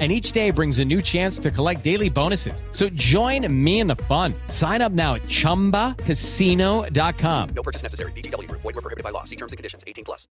[0.00, 2.64] and each day brings a new chance to collect daily bonuses.
[2.72, 4.34] So join me in the fun.
[4.48, 7.48] Sign up now at ChumbaCasino.com.
[7.54, 8.10] No purchase necessary.
[8.12, 8.50] BGW.
[8.50, 9.22] Void were prohibited by law.
[9.22, 9.84] See terms and conditions.
[9.86, 10.26] 18 plus.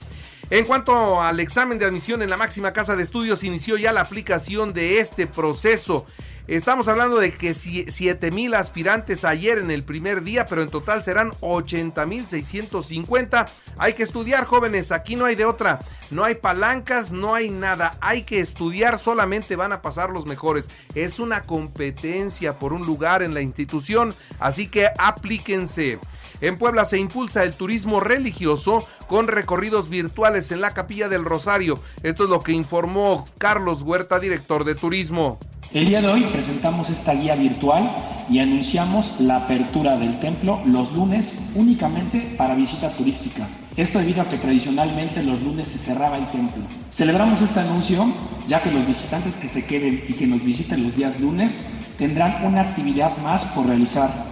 [0.51, 4.01] En cuanto al examen de admisión en la máxima casa de estudios, inició ya la
[4.01, 6.07] aplicación de este proceso.
[6.47, 11.03] Estamos hablando de que 7 mil aspirantes ayer en el primer día, pero en total
[11.03, 13.51] serán 80 mil 650.
[13.77, 15.81] Hay que estudiar, jóvenes, aquí no hay de otra.
[16.09, 17.95] No hay palancas, no hay nada.
[18.01, 20.67] Hay que estudiar, solamente van a pasar los mejores.
[20.95, 25.99] Es una competencia por un lugar en la institución, así que aplíquense.
[26.41, 31.79] En Puebla se impulsa el turismo religioso con recorridos virtuales en la Capilla del Rosario.
[32.01, 35.37] Esto es lo que informó Carlos Huerta, director de turismo.
[35.73, 37.91] El día de hoy presentamos esta guía virtual
[38.29, 43.47] y anunciamos la apertura del templo los lunes únicamente para visita turística.
[43.75, 46.63] Esto debido a que tradicionalmente los lunes se cerraba el templo.
[46.91, 48.07] Celebramos este anuncio
[48.47, 51.65] ya que los visitantes que se queden y que nos visiten los días lunes
[51.97, 54.28] tendrán una actividad más por realizar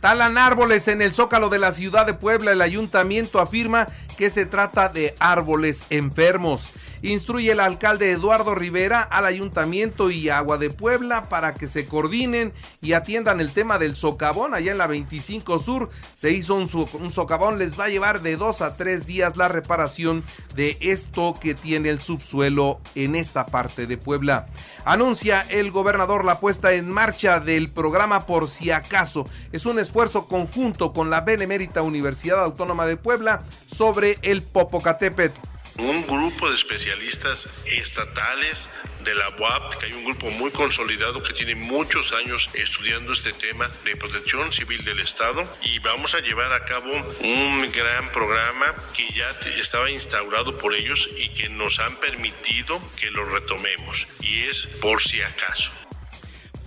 [0.00, 2.52] Talan árboles en el zócalo de la ciudad de Puebla.
[2.52, 6.70] El ayuntamiento afirma que se trata de árboles enfermos
[7.02, 12.52] instruye el alcalde Eduardo Rivera al ayuntamiento y Agua de Puebla para que se coordinen
[12.80, 15.90] y atiendan el tema del socavón allá en la 25 Sur.
[16.14, 16.68] Se hizo un,
[17.10, 21.54] socavón, les va a llevar de dos a tres días la reparación de esto que
[21.54, 24.46] tiene el subsuelo en esta parte de Puebla.
[24.84, 29.26] Anuncia el gobernador la puesta en marcha del programa Por si acaso.
[29.52, 35.47] Es un esfuerzo conjunto con la Benemérita Universidad Autónoma de Puebla sobre el Popocatépetl
[35.78, 38.68] un grupo de especialistas estatales
[39.04, 43.32] de la UAP, que hay un grupo muy consolidado que tiene muchos años estudiando este
[43.32, 46.90] tema de protección civil del Estado y vamos a llevar a cabo
[47.20, 49.30] un gran programa que ya
[49.60, 55.00] estaba instaurado por ellos y que nos han permitido que lo retomemos y es por
[55.00, 55.87] si acaso.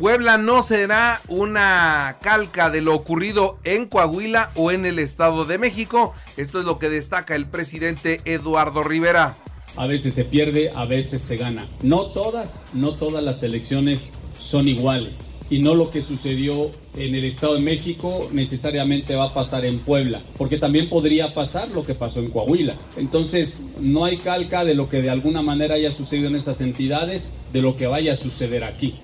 [0.02, 5.60] Puebla no será una calca de lo ocurrido en Coahuila o en el Estado de
[5.60, 6.16] México.
[6.38, 9.36] Esto es lo que destaca el presidente Eduardo Rivera.
[9.76, 11.68] A veces se pierde, a veces se gana.
[11.84, 14.10] No todas, no todas las elecciones
[14.40, 15.36] son iguales.
[15.52, 19.82] Y no lo que sucedió en el Estado de México necesariamente va a pasar en
[19.82, 22.76] Puebla, porque también podría pasar lo que pasó en Coahuila.
[22.98, 27.34] Entonces, no hay calca de lo que de alguna manera haya sucedido en esas entidades,
[27.54, 28.96] de lo que vaya a suceder aquí.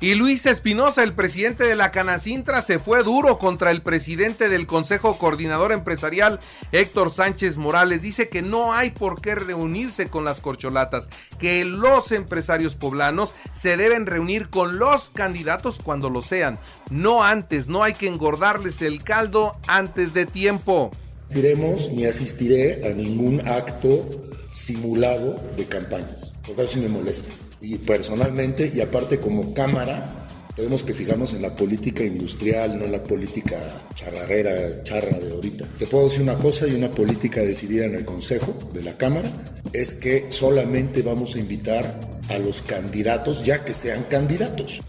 [0.00, 4.68] Y Luis Espinosa, el presidente de la Canacintra, se fue duro contra el presidente del
[4.68, 6.38] Consejo Coordinador Empresarial,
[6.70, 8.02] Héctor Sánchez Morales.
[8.02, 11.08] Dice que no hay por qué reunirse con las corcholatas,
[11.40, 16.60] que los empresarios poblanos se deben reunir con los candidatos cuando lo sean,
[16.90, 20.92] no antes, no hay que engordarles el caldo antes de tiempo.
[21.34, 24.08] Iremos ni asistiré a ningún acto
[24.48, 30.26] simulado de campañas, porque eso me molesta y personalmente y aparte como cámara
[30.58, 33.56] tenemos que fijarnos en la política industrial, no en la política
[33.94, 35.68] charrarera, charra de ahorita.
[35.78, 39.30] Te puedo decir una cosa y una política decidida en el Consejo de la Cámara,
[39.72, 44.82] es que solamente vamos a invitar a los candidatos ya que sean candidatos.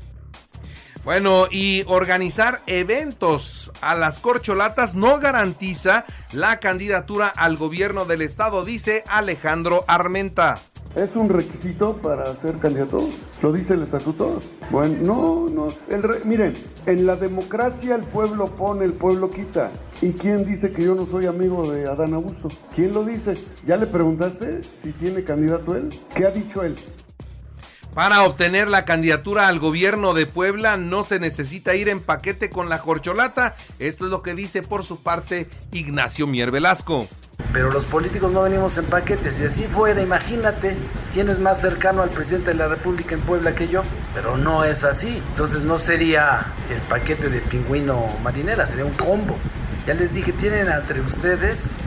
[1.03, 8.65] Bueno, y organizar eventos a las corcholatas no garantiza la candidatura al gobierno del estado,
[8.65, 10.63] dice Alejandro Armenta.
[10.99, 13.07] ¿Es un requisito para ser candidato?
[13.41, 14.37] ¿Lo dice el estatuto?
[14.69, 15.67] Bueno, no, no.
[15.87, 16.51] El miren,
[16.85, 19.71] en la democracia el pueblo pone, el pueblo quita.
[20.01, 22.49] ¿Y quién dice que yo no soy amigo de Adán Augusto?
[22.75, 23.35] ¿Quién lo dice?
[23.65, 25.87] ¿Ya le preguntaste si tiene candidato él?
[26.13, 26.75] ¿Qué ha dicho él?
[27.93, 32.67] Para obtener la candidatura al gobierno de Puebla no se necesita ir en paquete con
[32.67, 33.55] la corcholata.
[33.79, 37.07] Esto es lo que dice por su parte Ignacio Mier Velasco.
[37.53, 39.35] Pero los políticos no venimos en paquetes.
[39.35, 40.77] Si así fuera, imagínate
[41.11, 43.81] quién es más cercano al presidente de la República en Puebla que yo.
[44.13, 45.21] Pero no es así.
[45.29, 49.35] Entonces no sería el paquete de pingüino marinera, sería un combo.
[49.87, 51.77] Ya les dije, tienen entre ustedes,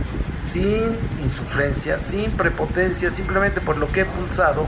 [0.41, 4.67] sin insufrencia, sin prepotencia, simplemente por lo que he pulsado,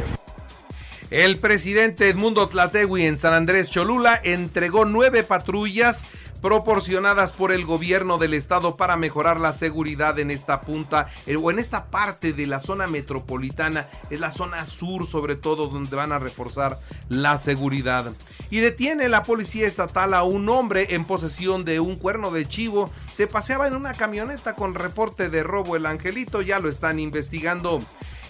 [1.14, 6.02] el presidente Edmundo Tlategui en San Andrés Cholula entregó nueve patrullas
[6.44, 11.50] proporcionadas por el gobierno del estado para mejorar la seguridad en esta punta eh, o
[11.50, 16.12] en esta parte de la zona metropolitana, es la zona sur sobre todo donde van
[16.12, 18.12] a reforzar la seguridad.
[18.50, 22.91] Y detiene la policía estatal a un hombre en posesión de un cuerno de chivo,
[23.11, 27.81] se paseaba en una camioneta con reporte de robo el angelito, ya lo están investigando.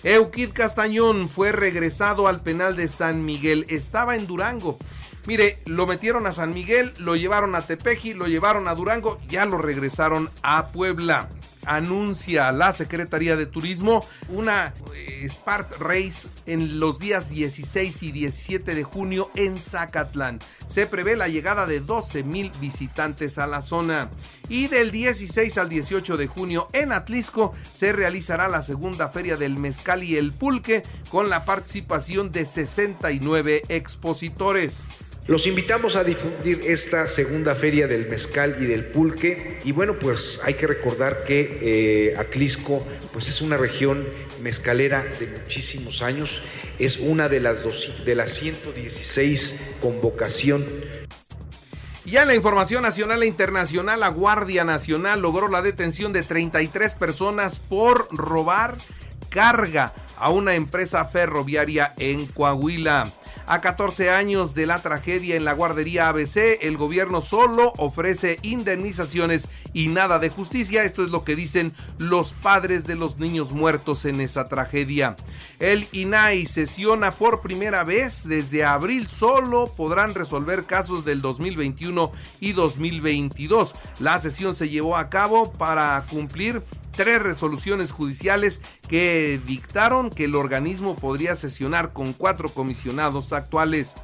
[0.05, 3.65] Euquid Castañón fue regresado al penal de San Miguel.
[3.71, 4.79] Estaba en Durango.
[5.26, 9.47] Mire, lo metieron a San Miguel, lo llevaron a Tepeji, lo llevaron a Durango, ya
[9.47, 11.29] lo regresaron a Puebla
[11.67, 18.75] anuncia la Secretaría de Turismo una eh, Spark Race en los días 16 y 17
[18.75, 20.41] de junio en Zacatlán.
[20.69, 24.11] Se prevé la llegada de 12 mil visitantes a la zona.
[24.49, 29.56] Y del 16 al 18 de junio en Atlisco se realizará la segunda feria del
[29.56, 34.85] mezcal y el pulque con la participación de 69 expositores.
[35.26, 39.59] Los invitamos a difundir esta segunda feria del mezcal y del pulque.
[39.65, 44.06] Y bueno, pues hay que recordar que eh, Atlisco pues es una región
[44.43, 46.43] mezcalera de muchísimos años.
[46.79, 47.62] Es una de las,
[48.05, 50.65] de las 116 convocación
[52.05, 56.94] ya en la información nacional e internacional, la Guardia Nacional logró la detención de 33
[56.97, 58.77] personas por robar
[59.31, 63.11] carga a una empresa ferroviaria en Coahuila.
[63.46, 69.49] A 14 años de la tragedia en la guardería ABC, el gobierno solo ofrece indemnizaciones
[69.75, 70.82] y nada de justicia.
[70.82, 75.14] Esto es lo que dicen los padres de los niños muertos en esa tragedia.
[75.58, 79.08] El INAI sesiona por primera vez desde abril.
[79.08, 83.75] Solo podrán resolver casos del 2021 y 2022.
[84.00, 86.62] La sesión se llevó a cabo para cumplir
[86.96, 93.94] tres resoluciones judiciales que dictaron que el organismo podría sesionar con cuatro comisionados actuales.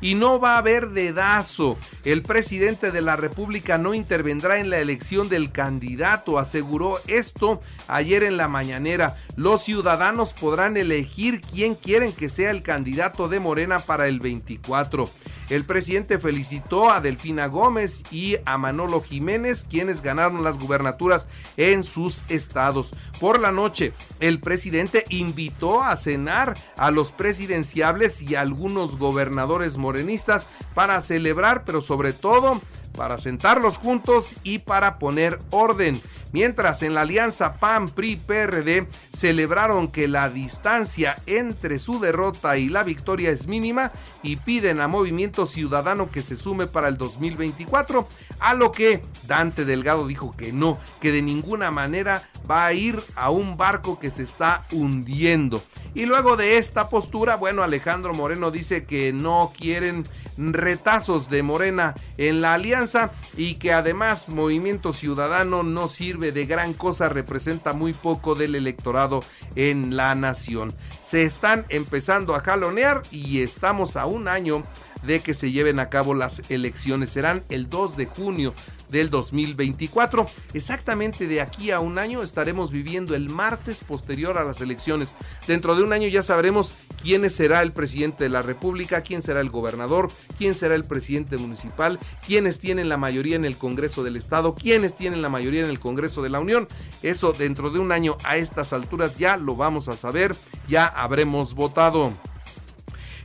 [0.00, 1.78] Y no va a haber dedazo.
[2.04, 8.22] El presidente de la República no intervendrá en la elección del candidato, aseguró esto ayer
[8.22, 9.16] en la mañanera.
[9.36, 15.08] Los ciudadanos podrán elegir quién quieren que sea el candidato de Morena para el 24.
[15.48, 21.26] El presidente felicitó a Delfina Gómez y a Manolo Jiménez, quienes ganaron las gubernaturas
[21.56, 22.92] en sus estados.
[23.20, 29.76] Por la noche, el presidente invitó a cenar a los presidenciables y a algunos gobernadores
[29.76, 32.60] morenistas para celebrar, pero sobre todo
[32.96, 36.00] para sentarlos juntos y para poner orden.
[36.36, 38.86] Mientras en la alianza PAN-PRI-PRD
[39.16, 43.90] celebraron que la distancia entre su derrota y la victoria es mínima
[44.22, 48.06] y piden a Movimiento Ciudadano que se sume para el 2024,
[48.38, 53.00] a lo que Dante Delgado dijo que no, que de ninguna manera va a ir
[53.14, 55.62] a un barco que se está hundiendo.
[55.94, 60.04] Y luego de esta postura, bueno, Alejandro Moreno dice que no quieren
[60.36, 66.72] retazos de Morena en la alianza y que además Movimiento Ciudadano no sirve de gran
[66.74, 70.74] cosa, representa muy poco del electorado en la nación.
[71.02, 74.62] Se están empezando a jalonear y estamos a un año
[75.02, 77.10] de que se lleven a cabo las elecciones.
[77.10, 78.54] Serán el 2 de junio
[78.88, 80.26] del 2024.
[80.54, 85.14] Exactamente de aquí a un año estaremos viviendo el martes posterior a las elecciones.
[85.46, 89.40] Dentro de un año ya sabremos quién será el presidente de la República, quién será
[89.40, 94.16] el gobernador, quién será el presidente municipal, quiénes tienen la mayoría en el Congreso del
[94.16, 96.68] Estado, quiénes tienen la mayoría en el Congreso de la Unión.
[97.02, 100.34] Eso dentro de un año a estas alturas ya lo vamos a saber,
[100.68, 102.12] ya habremos votado.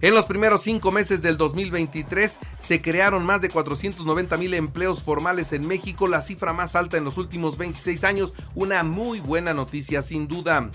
[0.01, 5.53] En los primeros cinco meses del 2023 se crearon más de 490 mil empleos formales
[5.53, 8.33] en México, la cifra más alta en los últimos 26 años.
[8.55, 10.71] Una muy buena noticia sin duda.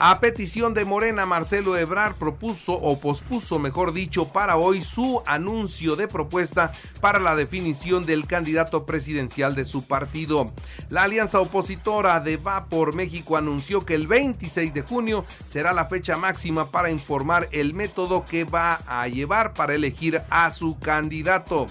[0.00, 5.96] A petición de Morena, Marcelo Ebrard propuso o pospuso, mejor dicho, para hoy su anuncio
[5.96, 10.52] de propuesta para la definición del candidato presidencial de su partido.
[10.88, 15.86] La alianza opositora de Va por México anunció que el 26 de junio será la
[15.86, 21.66] fecha máxima para informar el método que va a llevar para elegir a su candidato.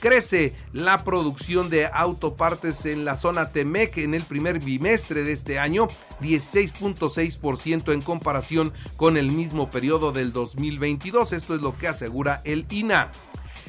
[0.00, 5.58] Crece la producción de autopartes en la zona Temec en el primer bimestre de este
[5.58, 5.88] año,
[6.22, 11.34] 16.6% en comparación con el mismo periodo del 2022.
[11.34, 13.10] Esto es lo que asegura el INA.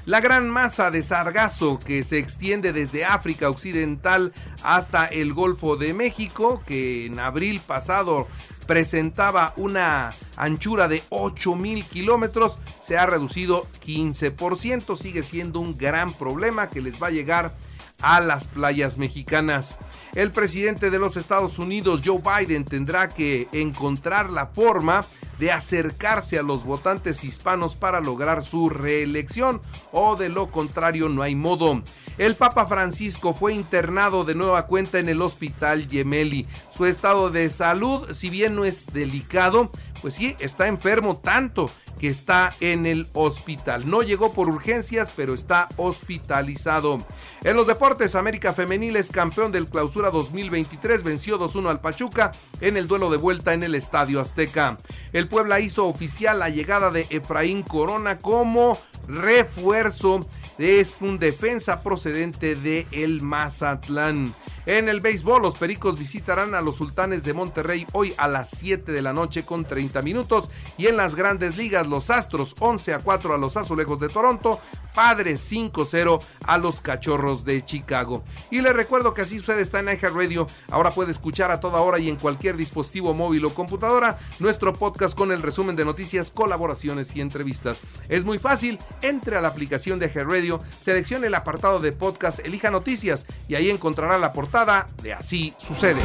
[0.05, 4.33] La gran masa de sargazo que se extiende desde África Occidental
[4.63, 8.27] hasta el Golfo de México, que en abril pasado
[8.67, 14.97] presentaba una anchura de 8 mil kilómetros, se ha reducido 15%.
[14.97, 17.55] Sigue siendo un gran problema que les va a llegar
[18.01, 19.77] a las playas mexicanas.
[20.13, 25.05] El presidente de los Estados Unidos, Joe Biden, tendrá que encontrar la forma
[25.41, 29.59] de acercarse a los votantes hispanos para lograr su reelección
[29.91, 31.81] o de lo contrario no hay modo.
[32.19, 36.45] El Papa Francisco fue internado de nueva cuenta en el hospital Gemelli.
[36.71, 42.07] Su estado de salud, si bien no es delicado, pues sí, está enfermo tanto que
[42.07, 43.87] está en el hospital.
[43.87, 46.97] No llegó por urgencias, pero está hospitalizado.
[47.43, 52.75] En los deportes, América Femenil es campeón del Clausura 2023, venció 2-1 al Pachuca en
[52.75, 54.77] el duelo de vuelta en el Estadio Azteca.
[55.13, 60.27] El Puebla hizo oficial la llegada de Efraín Corona como refuerzo.
[60.57, 64.33] Es un defensa procedente de el Mazatlán.
[64.65, 68.91] En el béisbol, los Pericos visitarán a los Sultanes de Monterrey hoy a las 7
[68.91, 70.51] de la noche con 30 minutos.
[70.77, 74.59] Y en las grandes ligas, los Astros 11 a 4 a los Azulejos de Toronto,
[74.93, 78.23] Padres 5-0 a los Cachorros de Chicago.
[78.49, 80.47] Y les recuerdo que así sucede está en Radio.
[80.69, 85.17] Ahora puede escuchar a toda hora y en cualquier dispositivo móvil o computadora nuestro podcast
[85.17, 87.81] con el resumen de noticias, colaboraciones y entrevistas.
[88.09, 92.69] Es muy fácil, entre a la aplicación de Radio, seleccione el apartado de podcast, elija
[92.69, 96.01] noticias y ahí encontrará la portada de Así sucede.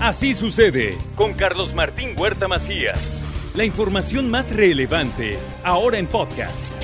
[0.00, 3.22] Así sucede con Carlos Martín Huerta Macías.
[3.54, 6.83] La información más relevante ahora en podcast.